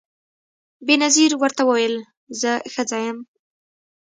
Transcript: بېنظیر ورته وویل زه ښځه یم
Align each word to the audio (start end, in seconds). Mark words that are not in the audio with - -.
بېنظیر 0.85 1.31
ورته 1.37 1.61
وویل 1.67 1.95
زه 2.41 2.51
ښځه 2.73 2.97
یم 3.05 3.17